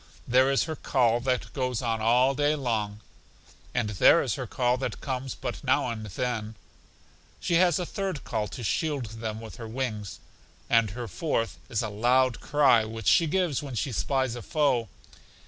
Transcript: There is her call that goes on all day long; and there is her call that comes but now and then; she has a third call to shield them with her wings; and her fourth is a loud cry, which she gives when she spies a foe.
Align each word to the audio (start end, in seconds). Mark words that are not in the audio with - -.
There 0.27 0.49
is 0.49 0.63
her 0.63 0.75
call 0.75 1.19
that 1.19 1.53
goes 1.53 1.79
on 1.83 2.01
all 2.01 2.33
day 2.33 2.55
long; 2.55 3.01
and 3.71 3.91
there 3.91 4.23
is 4.23 4.33
her 4.33 4.47
call 4.47 4.75
that 4.77 4.99
comes 4.99 5.35
but 5.35 5.63
now 5.63 5.89
and 5.91 6.07
then; 6.07 6.55
she 7.39 7.53
has 7.57 7.77
a 7.77 7.85
third 7.85 8.23
call 8.23 8.47
to 8.47 8.63
shield 8.63 9.05
them 9.21 9.39
with 9.39 9.57
her 9.57 9.67
wings; 9.67 10.17
and 10.71 10.89
her 10.89 11.07
fourth 11.07 11.59
is 11.69 11.83
a 11.83 11.89
loud 11.89 12.39
cry, 12.39 12.83
which 12.83 13.05
she 13.05 13.27
gives 13.27 13.61
when 13.61 13.75
she 13.75 13.91
spies 13.91 14.35
a 14.35 14.41
foe. 14.41 14.89